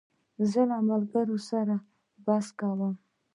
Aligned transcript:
زه 0.51 0.61
له 0.69 0.77
ملګرو 0.89 1.37
سره 1.49 1.75
بحث 2.25 2.47
کوم. 2.59 2.93